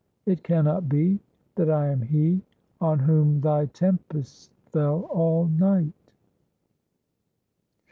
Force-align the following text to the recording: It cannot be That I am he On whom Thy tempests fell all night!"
It 0.25 0.41
cannot 0.43 0.89
be 0.89 1.19
That 1.53 1.69
I 1.69 1.89
am 1.89 2.01
he 2.01 2.41
On 2.79 2.97
whom 2.97 3.39
Thy 3.39 3.67
tempests 3.67 4.49
fell 4.71 5.01
all 5.11 5.45
night!" 5.45 5.93